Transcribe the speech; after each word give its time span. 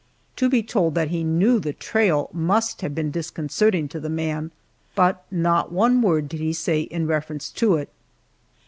To 0.37 0.49
be 0.49 0.63
told 0.63 0.95
that 0.95 1.09
he 1.09 1.23
knew 1.23 1.59
the 1.59 1.73
trail 1.73 2.31
must 2.33 2.81
have 2.81 2.95
been 2.95 3.11
disconcerting 3.11 3.87
to 3.89 3.99
the 3.99 4.09
man, 4.09 4.49
but 4.95 5.23
not 5.29 5.71
one 5.71 6.01
word 6.01 6.27
did 6.27 6.39
he 6.39 6.53
say 6.53 6.81
in 6.81 7.05
reference 7.05 7.51
to 7.51 7.75
it. 7.75 7.89